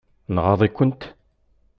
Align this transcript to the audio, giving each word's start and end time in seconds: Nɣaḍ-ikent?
Nɣaḍ-ikent? 0.35 1.01